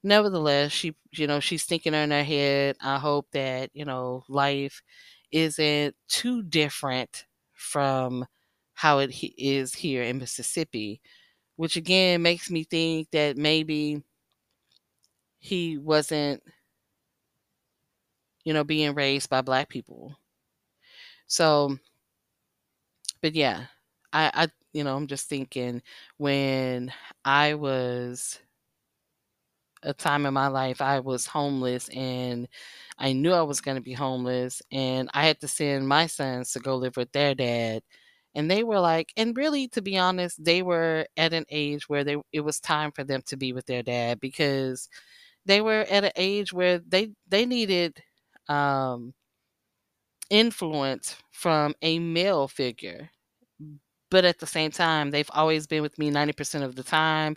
Nevertheless, 0.03 0.73
she, 0.73 0.95
you 1.13 1.27
know, 1.27 1.41
she's 1.41 1.65
thinking 1.65 1.95
in 1.95 2.11
her 2.11 2.25
head, 2.25 2.77
I 2.81 2.99
hope 2.99 3.29
that, 3.33 3.71
you 3.73 3.87
know, 3.87 4.25
life 4.29 4.83
isn't 5.31 5.97
too 6.09 6.43
different 6.43 7.27
from 7.55 8.27
how 8.75 8.99
it 8.99 9.15
is 9.39 9.75
here 9.75 10.03
in 10.03 10.19
Mississippi, 10.19 11.01
which 11.57 11.77
again 11.77 12.23
makes 12.23 12.51
me 12.51 12.65
think 12.65 13.11
that 13.13 13.37
maybe 13.37 14.03
he 15.41 15.77
wasn't, 15.77 16.43
you 18.45 18.53
know, 18.53 18.65
being 18.65 18.95
raised 18.95 19.29
by 19.31 19.41
black 19.41 19.69
people. 19.69 20.17
So, 21.27 21.79
but 23.21 23.35
yeah, 23.35 23.67
I, 24.13 24.31
I, 24.35 24.49
you 24.73 24.85
know, 24.85 24.97
I'm 24.97 25.07
just 25.07 25.29
thinking 25.29 25.83
when 26.17 26.93
I 27.25 27.55
was 27.55 28.39
a 29.83 29.93
time 29.93 30.27
in 30.27 30.35
my 30.35 30.47
life 30.47 30.81
I 30.81 31.01
was 31.01 31.27
homeless 31.27 31.89
and 31.89 32.47
I 32.99 33.13
knew 33.13 33.33
I 33.33 33.43
was 33.43 33.61
going 33.61 33.77
to 33.77 33.81
be 33.83 33.93
homeless 33.93 34.63
and 34.71 35.11
I 35.13 35.27
had 35.27 35.41
to 35.41 35.49
send 35.49 35.89
my 35.89 36.07
sons 36.07 36.53
to 36.53 36.61
go 36.61 36.77
live 36.77 36.97
with 36.97 37.11
their 37.13 37.35
dad 37.35 37.83
and 38.35 38.51
they 38.51 38.65
were 38.65 38.81
like 38.81 39.13
and 39.17 39.37
really 39.37 39.69
to 39.69 39.83
be 39.83 39.99
honest 39.99 40.43
they 40.45 40.63
were 40.63 41.07
at 41.17 41.33
an 41.33 41.45
age 41.51 41.89
where 41.89 42.05
they 42.05 42.17
it 42.33 42.41
was 42.41 42.61
time 42.61 42.93
for 42.93 43.05
them 43.05 43.23
to 43.27 43.37
be 43.37 43.53
with 43.53 43.67
their 43.67 43.83
dad 43.83 44.21
because 44.21 44.89
they 45.47 45.61
were 45.61 45.87
at 45.91 46.05
an 46.05 46.13
age 46.17 46.53
where 46.53 46.79
they 46.81 47.11
they 47.29 47.47
needed 47.47 48.03
um 48.49 49.15
influence 50.31 51.17
from 51.31 51.75
a 51.83 51.99
male 52.01 52.49
figure 52.49 53.11
but 54.11 54.25
at 54.25 54.39
the 54.39 54.47
same 54.47 54.71
time 54.71 55.11
they've 55.11 55.31
always 55.33 55.67
been 55.67 55.83
with 55.83 55.99
me 55.99 56.11
90% 56.11 56.65
of 56.65 56.75
the 56.77 56.83
time 56.83 57.37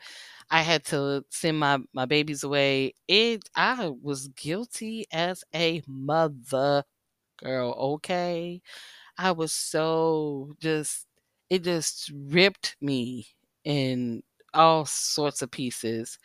I 0.51 0.61
had 0.63 0.85
to 0.87 1.25
send 1.31 1.59
my 1.59 1.79
my 1.93 2.05
babies 2.05 2.43
away. 2.45 2.95
It 3.09 3.49
I 3.57 3.89
was 4.01 4.29
guilty 4.29 5.07
as 5.13 5.43
a 5.55 5.83
mother 5.87 6.85
girl, 7.43 7.71
okay? 7.95 8.61
I 9.17 9.31
was 9.31 9.53
so 9.53 10.55
just 10.59 11.07
it 11.49 11.63
just 11.63 12.11
ripped 12.13 12.75
me 12.81 13.27
in 13.63 14.23
all 14.53 14.85
sorts 14.85 15.41
of 15.41 15.51
pieces. 15.51 16.17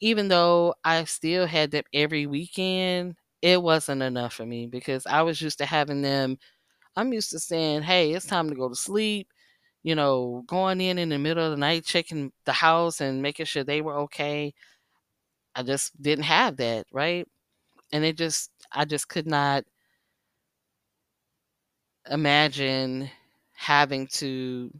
Even 0.00 0.28
though 0.28 0.74
I 0.84 1.04
still 1.04 1.46
had 1.46 1.70
them 1.72 1.84
every 1.94 2.26
weekend, 2.26 3.16
it 3.42 3.62
wasn't 3.62 4.02
enough 4.02 4.34
for 4.34 4.46
me 4.46 4.66
because 4.66 5.06
I 5.06 5.22
was 5.22 5.40
used 5.42 5.58
to 5.58 5.66
having 5.66 6.02
them 6.02 6.38
I'm 6.96 7.12
used 7.12 7.30
to 7.32 7.40
saying, 7.40 7.82
"Hey, 7.84 8.12
it's 8.14 8.26
time 8.26 8.48
to 8.50 8.56
go 8.56 8.68
to 8.70 8.74
sleep." 8.76 9.28
You 9.84 9.94
know, 9.96 10.44
going 10.48 10.80
in 10.82 10.98
in 10.98 11.10
the 11.10 11.18
middle 11.18 11.44
of 11.44 11.52
the 11.52 11.56
night, 11.58 11.84
checking 11.86 12.32
the 12.46 12.52
house 12.54 13.00
and 13.02 13.22
making 13.22 13.46
sure 13.46 13.64
they 13.64 13.82
were 13.82 13.98
okay. 14.00 14.54
I 15.54 15.62
just 15.62 16.00
didn't 16.00 16.24
have 16.24 16.56
that, 16.58 16.86
right? 16.92 17.26
And 17.92 18.04
it 18.04 18.18
just 18.18 18.50
I 18.72 18.84
just 18.86 19.08
could 19.08 19.26
not 19.26 19.64
imagine 22.10 23.10
having 23.54 24.06
to 24.08 24.70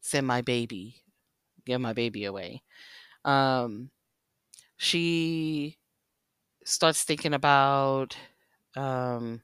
send 0.00 0.26
my 0.26 0.40
baby, 0.42 0.96
give 1.66 1.80
my 1.80 1.92
baby 1.92 2.24
away. 2.24 2.62
Um, 3.24 3.90
she 4.76 5.78
starts 6.64 7.04
thinking 7.04 7.34
about 7.34 8.16
um, 8.76 9.42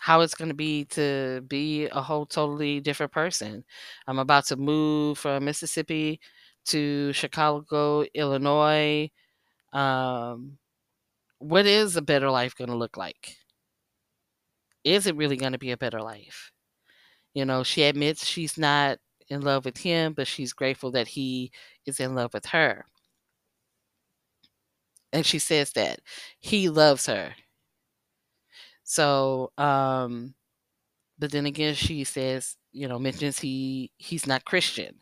how 0.00 0.20
it's 0.20 0.34
going 0.34 0.48
to 0.50 0.54
be 0.54 0.84
to 0.86 1.42
be 1.48 1.86
a 1.86 2.02
whole 2.02 2.26
totally 2.26 2.80
different 2.80 3.12
person. 3.12 3.64
I'm 4.06 4.18
about 4.18 4.46
to 4.46 4.56
move 4.56 5.18
from 5.18 5.44
Mississippi 5.44 6.20
to 6.66 7.12
Chicago, 7.12 8.04
Illinois. 8.14 9.10
Um, 9.72 10.58
what 11.38 11.66
is 11.66 11.96
a 11.96 12.02
better 12.02 12.30
life 12.30 12.56
going 12.56 12.70
to 12.70 12.76
look 12.76 12.96
like? 12.96 13.36
Is 14.84 15.06
it 15.06 15.16
really 15.16 15.36
going 15.36 15.52
to 15.52 15.58
be 15.58 15.72
a 15.72 15.76
better 15.76 16.00
life? 16.00 16.52
You 17.34 17.44
know, 17.44 17.62
she 17.64 17.82
admits 17.84 18.26
she's 18.26 18.58
not 18.58 18.98
in 19.28 19.40
love 19.42 19.64
with 19.64 19.78
him, 19.78 20.12
but 20.14 20.26
she's 20.26 20.52
grateful 20.52 20.90
that 20.92 21.08
he 21.08 21.52
is 21.86 22.00
in 22.00 22.14
love 22.14 22.32
with 22.34 22.46
her. 22.46 22.86
And 25.12 25.24
she 25.24 25.38
says 25.38 25.72
that 25.72 26.00
he 26.40 26.68
loves 26.68 27.06
her. 27.06 27.34
So, 28.84 29.52
um, 29.58 30.34
but 31.18 31.32
then 31.32 31.46
again, 31.46 31.74
she 31.74 32.04
says, 32.04 32.56
you 32.72 32.88
know, 32.88 32.98
mentions 32.98 33.38
he 33.38 33.92
he's 33.98 34.26
not 34.26 34.44
Christian. 34.44 35.00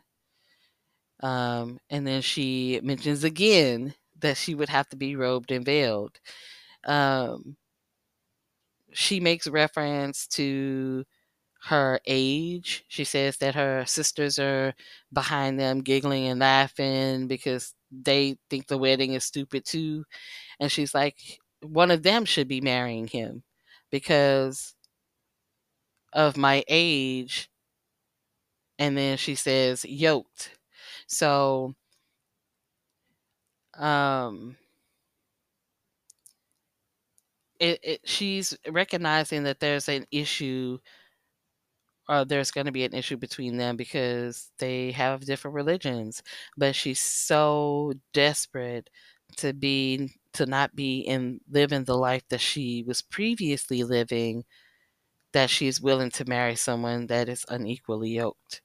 Um, 1.21 1.79
and 1.89 2.05
then 2.05 2.21
she 2.21 2.79
mentions 2.83 3.23
again 3.23 3.93
that 4.19 4.37
she 4.37 4.55
would 4.55 4.69
have 4.69 4.89
to 4.89 4.95
be 4.97 5.15
robed 5.15 5.51
and 5.51 5.65
veiled. 5.65 6.19
Um, 6.85 7.57
she 8.93 9.19
makes 9.19 9.47
reference 9.47 10.27
to 10.27 11.05
her 11.63 11.99
age. 12.07 12.85
She 12.89 13.03
says 13.05 13.37
that 13.37 13.55
her 13.55 13.85
sisters 13.85 14.39
are 14.39 14.73
behind 15.13 15.59
them 15.59 15.81
giggling 15.81 16.27
and 16.27 16.39
laughing 16.39 17.27
because 17.27 17.73
they 17.91 18.37
think 18.49 18.67
the 18.67 18.77
wedding 18.77 19.13
is 19.13 19.25
stupid 19.25 19.65
too. 19.65 20.05
And 20.59 20.71
she's 20.71 20.93
like, 20.95 21.17
one 21.61 21.91
of 21.91 22.03
them 22.03 22.25
should 22.25 22.47
be 22.49 22.61
marrying 22.61 23.07
him 23.07 23.43
because 23.91 24.75
of 26.13 26.37
my 26.37 26.63
age. 26.67 27.49
And 28.79 28.97
then 28.97 29.17
she 29.17 29.35
says, 29.35 29.85
yoked. 29.85 30.57
So, 31.07 31.75
um, 33.77 34.55
it, 37.63 37.79
it, 37.83 38.01
she's 38.05 38.57
recognizing 38.69 39.43
that 39.45 39.59
there's 39.61 39.89
an 39.89 40.05
issue 40.11 40.79
or 42.09 42.25
there's 42.25 42.51
going 42.51 42.65
to 42.65 42.71
be 42.71 42.83
an 42.83 42.93
issue 42.93 43.17
between 43.17 43.57
them 43.57 43.77
because 43.77 44.51
they 44.59 44.91
have 44.91 45.21
different 45.25 45.55
religions 45.55 46.21
but 46.57 46.75
she's 46.75 46.99
so 46.99 47.93
desperate 48.13 48.89
to 49.37 49.53
be 49.53 50.09
to 50.33 50.45
not 50.45 50.75
be 50.75 50.99
in 51.01 51.39
living 51.49 51.83
the 51.85 51.97
life 51.97 52.23
that 52.29 52.41
she 52.41 52.83
was 52.85 53.01
previously 53.01 53.83
living 53.83 54.43
that 55.33 55.49
she's 55.49 55.81
willing 55.81 56.11
to 56.11 56.25
marry 56.29 56.55
someone 56.55 57.07
that 57.07 57.29
is 57.29 57.45
unequally 57.49 58.11
yoked. 58.11 58.61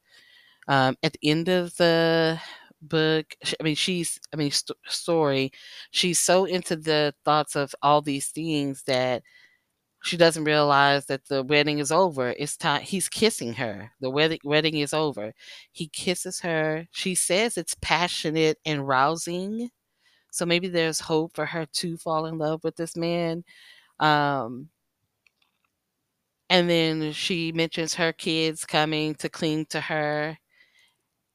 Um, 0.68 0.96
at 1.02 1.14
the 1.14 1.30
end 1.30 1.48
of 1.48 1.76
the 1.76 2.40
book 2.82 3.34
i 3.60 3.62
mean 3.62 3.74
she's 3.74 4.20
i 4.32 4.36
mean 4.36 4.50
st- 4.50 4.78
story 4.86 5.50
she's 5.90 6.18
so 6.18 6.44
into 6.44 6.76
the 6.76 7.14
thoughts 7.24 7.56
of 7.56 7.74
all 7.82 8.00
these 8.02 8.28
things 8.28 8.82
that 8.84 9.22
she 10.02 10.16
doesn't 10.16 10.44
realize 10.44 11.06
that 11.06 11.26
the 11.26 11.42
wedding 11.42 11.78
is 11.80 11.90
over. 11.92 12.30
It's 12.38 12.56
time 12.56 12.82
he's 12.82 13.08
kissing 13.08 13.54
her. 13.54 13.92
The 14.00 14.10
wedding 14.10 14.38
wedding 14.44 14.78
is 14.78 14.94
over. 14.94 15.32
He 15.72 15.88
kisses 15.88 16.40
her. 16.40 16.86
She 16.92 17.14
says 17.14 17.56
it's 17.58 17.76
passionate 17.80 18.58
and 18.64 18.86
rousing. 18.86 19.70
So 20.30 20.46
maybe 20.46 20.68
there's 20.68 21.00
hope 21.00 21.34
for 21.34 21.46
her 21.46 21.66
to 21.66 21.96
fall 21.98 22.26
in 22.26 22.38
love 22.38 22.64
with 22.64 22.76
this 22.76 22.96
man. 22.96 23.44
Um 24.00 24.70
and 26.50 26.68
then 26.70 27.12
she 27.12 27.52
mentions 27.52 27.94
her 27.94 28.12
kids 28.12 28.64
coming 28.64 29.14
to 29.16 29.28
cling 29.28 29.66
to 29.66 29.80
her. 29.82 30.38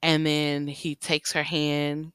And 0.04 0.26
then 0.28 0.68
he 0.68 0.96
takes 0.96 1.32
her 1.34 1.44
hand. 1.44 2.14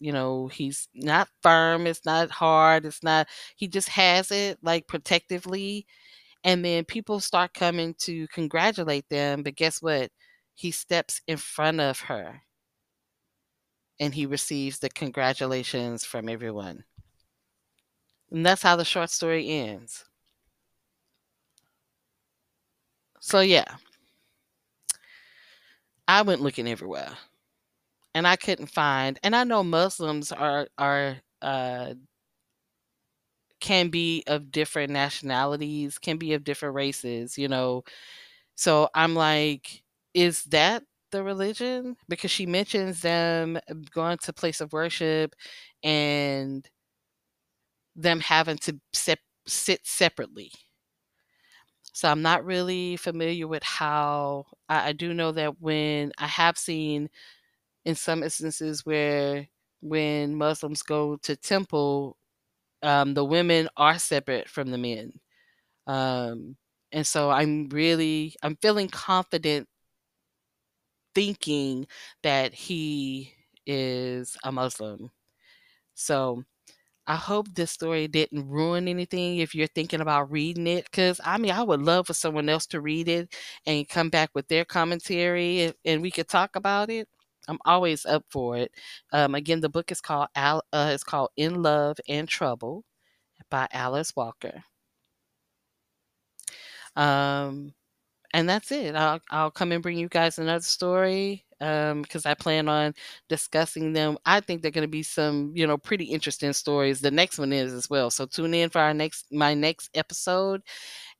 You 0.00 0.12
know, 0.12 0.48
he's 0.48 0.88
not 0.94 1.28
firm, 1.42 1.86
it's 1.86 2.04
not 2.04 2.30
hard, 2.30 2.84
it's 2.84 3.02
not 3.02 3.28
he 3.56 3.68
just 3.68 3.88
has 3.90 4.30
it 4.30 4.58
like 4.62 4.86
protectively. 4.86 5.86
And 6.44 6.64
then 6.64 6.84
people 6.84 7.20
start 7.20 7.54
coming 7.54 7.94
to 8.00 8.28
congratulate 8.28 9.08
them 9.10 9.42
but 9.42 9.56
guess 9.56 9.82
what? 9.82 10.10
He 10.54 10.70
steps 10.72 11.20
in 11.28 11.38
front 11.38 11.80
of 11.80 12.00
her. 12.00 12.42
And 13.98 14.14
he 14.14 14.26
receives 14.26 14.78
the 14.78 14.88
congratulations 14.88 16.04
from 16.04 16.28
everyone. 16.28 16.84
And 18.30 18.44
that's 18.44 18.62
how 18.62 18.76
the 18.76 18.84
short 18.84 19.10
story 19.10 19.48
ends. 19.48 20.04
So 23.20 23.40
yeah 23.40 23.76
i 26.08 26.22
went 26.22 26.40
looking 26.40 26.68
everywhere 26.68 27.10
and 28.14 28.26
i 28.26 28.36
couldn't 28.36 28.66
find 28.68 29.18
and 29.22 29.34
i 29.36 29.44
know 29.44 29.62
muslims 29.62 30.32
are 30.32 30.68
are 30.78 31.16
uh 31.42 31.94
can 33.60 33.88
be 33.88 34.22
of 34.26 34.50
different 34.50 34.90
nationalities 34.92 35.98
can 35.98 36.16
be 36.18 36.34
of 36.34 36.44
different 36.44 36.74
races 36.74 37.38
you 37.38 37.48
know? 37.48 37.82
So 38.56 38.88
i'm 38.94 39.14
like 39.14 39.82
is 40.14 40.44
that 40.44 40.84
the 41.12 41.22
religion? 41.24 41.96
Because 42.08 42.30
she 42.32 42.46
mentions 42.46 43.00
them 43.02 43.58
going 43.92 44.18
to 44.18 44.32
place 44.32 44.60
of 44.60 44.72
worship 44.72 45.34
and 45.84 46.68
them 47.96 48.20
having 48.20 48.58
to 48.58 48.78
sit 49.46 49.86
separately 49.86 50.50
so 51.94 52.10
i'm 52.10 52.22
not 52.22 52.44
really 52.44 52.98
familiar 52.98 53.48
with 53.48 53.62
how 53.62 54.44
I, 54.68 54.90
I 54.90 54.92
do 54.92 55.14
know 55.14 55.32
that 55.32 55.62
when 55.62 56.12
i 56.18 56.26
have 56.26 56.58
seen 56.58 57.08
in 57.86 57.94
some 57.94 58.22
instances 58.22 58.84
where 58.84 59.48
when 59.80 60.36
muslims 60.36 60.82
go 60.82 61.16
to 61.22 61.36
temple 61.36 62.18
um, 62.82 63.14
the 63.14 63.24
women 63.24 63.70
are 63.78 63.98
separate 63.98 64.50
from 64.50 64.70
the 64.70 64.78
men 64.78 65.12
um, 65.86 66.56
and 66.92 67.06
so 67.06 67.30
i'm 67.30 67.68
really 67.70 68.36
i'm 68.42 68.56
feeling 68.56 68.88
confident 68.88 69.68
thinking 71.14 71.86
that 72.22 72.54
he 72.54 73.32
is 73.66 74.36
a 74.44 74.52
Muslim. 74.52 75.10
So 75.94 76.44
I 77.06 77.16
hope 77.16 77.48
this 77.54 77.70
story 77.70 78.08
didn't 78.08 78.48
ruin 78.48 78.88
anything 78.88 79.38
if 79.38 79.54
you're 79.54 79.66
thinking 79.68 80.00
about 80.00 80.30
reading 80.30 80.66
it. 80.66 80.84
Because 80.84 81.20
I 81.24 81.38
mean, 81.38 81.50
I 81.52 81.62
would 81.62 81.82
love 81.82 82.06
for 82.06 82.14
someone 82.14 82.48
else 82.48 82.66
to 82.68 82.80
read 82.80 83.08
it 83.08 83.34
and 83.66 83.88
come 83.88 84.10
back 84.10 84.30
with 84.34 84.48
their 84.48 84.64
commentary 84.64 85.72
and 85.84 86.02
we 86.02 86.10
could 86.10 86.28
talk 86.28 86.56
about 86.56 86.90
it. 86.90 87.08
I'm 87.48 87.58
always 87.66 88.06
up 88.06 88.24
for 88.30 88.56
it. 88.56 88.72
Um, 89.12 89.34
again, 89.34 89.60
the 89.60 89.68
book 89.68 89.92
is 89.92 90.00
called 90.00 90.28
Al- 90.34 90.64
uh, 90.72 90.90
it's 90.94 91.04
called 91.04 91.30
In 91.36 91.62
Love 91.62 91.98
and 92.08 92.26
Trouble 92.28 92.84
by 93.50 93.68
Alice 93.72 94.14
Walker. 94.16 94.64
Um, 96.96 97.74
and 98.34 98.48
that's 98.48 98.72
it. 98.72 98.96
I'll 98.96 99.20
I'll 99.30 99.50
come 99.52 99.72
and 99.72 99.82
bring 99.82 99.96
you 99.98 100.08
guys 100.08 100.38
another 100.38 100.60
story 100.64 101.44
because 101.60 102.26
um, 102.26 102.30
I 102.30 102.34
plan 102.34 102.68
on 102.68 102.94
discussing 103.28 103.92
them. 103.94 104.18
I 104.26 104.40
think 104.40 104.60
they're 104.60 104.72
going 104.72 104.82
to 104.82 104.88
be 104.88 105.04
some, 105.04 105.52
you 105.54 105.66
know, 105.66 105.78
pretty 105.78 106.06
interesting 106.06 106.52
stories. 106.52 107.00
The 107.00 107.12
next 107.12 107.38
one 107.38 107.52
is 107.52 107.72
as 107.72 107.88
well. 107.88 108.10
So 108.10 108.26
tune 108.26 108.52
in 108.54 108.70
for 108.70 108.80
our 108.80 108.92
next 108.92 109.26
my 109.32 109.54
next 109.54 109.90
episode, 109.96 110.62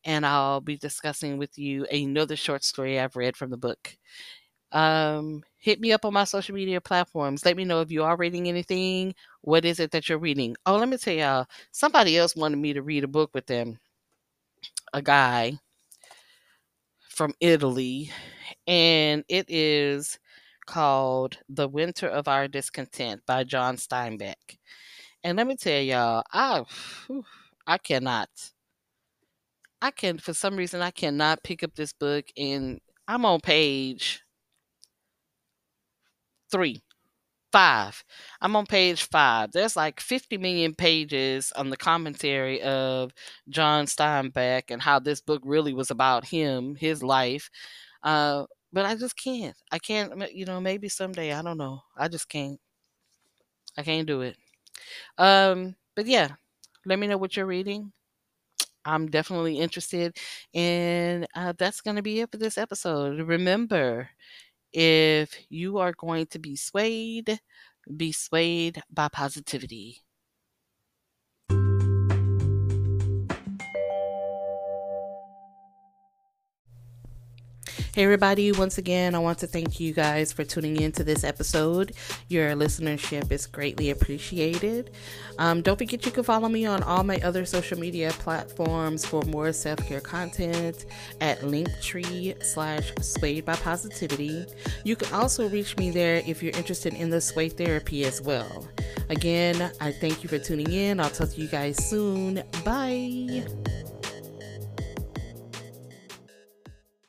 and 0.04 0.26
I'll 0.26 0.60
be 0.60 0.76
discussing 0.76 1.38
with 1.38 1.56
you 1.58 1.86
another 1.86 2.36
short 2.36 2.64
story 2.64 3.00
I've 3.00 3.16
read 3.16 3.36
from 3.36 3.50
the 3.50 3.58
book. 3.58 3.96
Um, 4.72 5.42
hit 5.58 5.80
me 5.80 5.92
up 5.92 6.04
on 6.04 6.12
my 6.14 6.24
social 6.24 6.54
media 6.56 6.80
platforms. 6.80 7.44
Let 7.46 7.56
me 7.56 7.64
know 7.64 7.80
if 7.80 7.92
you 7.92 8.04
are 8.04 8.16
reading 8.16 8.48
anything. 8.48 9.14
What 9.42 9.64
is 9.64 9.80
it 9.80 9.92
that 9.92 10.08
you're 10.08 10.18
reading? 10.18 10.56
Oh, 10.66 10.76
let 10.78 10.88
me 10.88 10.98
tell 10.98 11.14
y'all. 11.14 11.46
Somebody 11.72 12.18
else 12.18 12.36
wanted 12.36 12.58
me 12.58 12.72
to 12.74 12.82
read 12.82 13.04
a 13.04 13.08
book 13.08 13.30
with 13.34 13.46
them. 13.46 13.78
A 14.92 15.02
guy 15.02 15.58
from 17.14 17.34
Italy, 17.40 18.10
and 18.66 19.24
it 19.28 19.46
is 19.48 20.18
called 20.66 21.38
The 21.48 21.68
Winter 21.68 22.08
of 22.08 22.28
Our 22.28 22.48
Discontent 22.48 23.22
by 23.26 23.44
John 23.44 23.76
Steinbeck. 23.76 24.58
And 25.22 25.36
let 25.38 25.46
me 25.46 25.56
tell 25.56 25.80
y'all, 25.80 26.22
I 26.32 26.64
I 27.66 27.78
cannot. 27.78 28.28
I 29.80 29.90
can 29.90 30.18
for 30.18 30.32
some 30.34 30.56
reason 30.56 30.80
I 30.82 30.90
cannot 30.90 31.42
pick 31.42 31.62
up 31.62 31.74
this 31.74 31.92
book 31.92 32.26
and 32.36 32.80
I'm 33.06 33.24
on 33.24 33.40
page 33.40 34.22
3 36.50 36.82
5. 37.54 38.04
I'm 38.40 38.56
on 38.56 38.66
page 38.66 39.04
5. 39.04 39.52
There's 39.52 39.76
like 39.76 40.00
50 40.00 40.38
million 40.38 40.74
pages 40.74 41.52
on 41.56 41.70
the 41.70 41.76
commentary 41.76 42.60
of 42.62 43.12
John 43.48 43.86
Steinbeck 43.86 44.64
and 44.70 44.82
how 44.82 44.98
this 44.98 45.20
book 45.20 45.42
really 45.44 45.72
was 45.72 45.90
about 45.92 46.26
him, 46.26 46.74
his 46.74 47.02
life. 47.02 47.50
Uh, 48.02 48.46
but 48.72 48.86
I 48.86 48.96
just 48.96 49.16
can't. 49.16 49.56
I 49.70 49.78
can't, 49.78 50.32
you 50.34 50.46
know, 50.46 50.60
maybe 50.60 50.88
someday, 50.88 51.32
I 51.32 51.42
don't 51.42 51.58
know. 51.58 51.80
I 51.96 52.08
just 52.08 52.28
can't. 52.28 52.60
I 53.76 53.82
can't 53.82 54.06
do 54.06 54.20
it. 54.22 54.36
Um, 55.18 55.76
but 55.96 56.06
yeah, 56.06 56.30
let 56.86 56.98
me 56.98 57.06
know 57.08 57.18
what 57.18 57.36
you're 57.36 57.46
reading. 57.46 57.92
I'm 58.84 59.08
definitely 59.10 59.58
interested. 59.58 60.16
And 60.54 61.26
uh, 61.34 61.54
that's 61.58 61.80
going 61.80 61.96
to 61.96 62.02
be 62.02 62.20
it 62.20 62.30
for 62.30 62.38
this 62.38 62.58
episode. 62.58 63.20
Remember, 63.20 64.10
if 64.74 65.34
you 65.50 65.78
are 65.78 65.94
going 65.94 66.26
to 66.28 66.40
be 66.40 66.56
swayed, 66.56 67.40
be 67.96 68.12
swayed 68.12 68.82
by 68.92 69.08
positivity. 69.10 70.03
Hey, 77.94 78.02
everybody, 78.02 78.50
once 78.50 78.76
again, 78.76 79.14
I 79.14 79.20
want 79.20 79.38
to 79.38 79.46
thank 79.46 79.78
you 79.78 79.92
guys 79.92 80.32
for 80.32 80.42
tuning 80.42 80.80
in 80.80 80.90
to 80.92 81.04
this 81.04 81.22
episode. 81.22 81.92
Your 82.28 82.50
listenership 82.54 83.30
is 83.30 83.46
greatly 83.46 83.90
appreciated. 83.90 84.90
Um, 85.38 85.62
don't 85.62 85.78
forget 85.78 86.04
you 86.04 86.10
can 86.10 86.24
follow 86.24 86.48
me 86.48 86.66
on 86.66 86.82
all 86.82 87.04
my 87.04 87.18
other 87.18 87.44
social 87.44 87.78
media 87.78 88.10
platforms 88.10 89.06
for 89.06 89.22
more 89.22 89.52
self 89.52 89.78
care 89.86 90.00
content 90.00 90.86
at 91.20 91.42
linktree 91.42 92.42
slash 92.42 92.92
swayed 93.00 93.44
by 93.44 93.54
positivity. 93.54 94.44
You 94.82 94.96
can 94.96 95.14
also 95.14 95.48
reach 95.48 95.76
me 95.76 95.92
there 95.92 96.20
if 96.26 96.42
you're 96.42 96.56
interested 96.56 96.94
in 96.94 97.10
the 97.10 97.20
sway 97.20 97.48
therapy 97.48 98.06
as 98.06 98.20
well. 98.20 98.66
Again, 99.08 99.70
I 99.80 99.92
thank 99.92 100.24
you 100.24 100.28
for 100.28 100.40
tuning 100.40 100.72
in. 100.72 100.98
I'll 100.98 101.10
talk 101.10 101.30
to 101.30 101.40
you 101.40 101.46
guys 101.46 101.76
soon. 101.88 102.42
Bye. 102.64 103.46